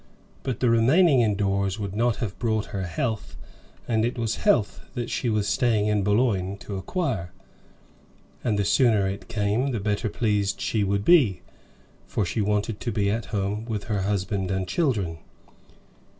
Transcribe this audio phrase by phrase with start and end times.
[0.41, 3.35] But the remaining indoors would not have brought her health,
[3.87, 7.31] and it was health that she was staying in Boulogne to acquire,
[8.43, 11.43] and the sooner it came the better pleased she would be,
[12.07, 15.19] for she wanted to be at home with her husband and children.